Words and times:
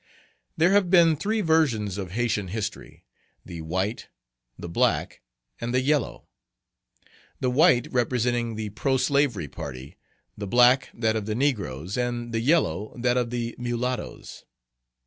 There 0.57 0.71
have 0.71 0.89
been 0.89 1.15
three 1.15 1.41
versions 1.41 1.99
of 1.99 2.09
Haytian 2.13 2.47
history, 2.47 3.05
the 3.45 3.61
white, 3.61 4.07
the 4.57 4.67
black, 4.67 5.21
and 5.59 5.75
the 5.75 5.81
yellow: 5.81 6.25
the 7.39 7.51
white 7.51 7.87
representing 7.91 8.55
the 8.55 8.71
pro 8.71 8.97
slavery 8.97 9.47
party, 9.47 9.97
the 10.35 10.47
black 10.47 10.89
that 10.95 11.15
of 11.15 11.27
the 11.27 11.35
negroes, 11.35 11.99
and 11.99 12.33
the 12.33 12.39
yellow 12.39 12.95
that 12.97 13.15
of 13.15 13.29
the 13.29 13.53
mulattoes. 13.59 14.43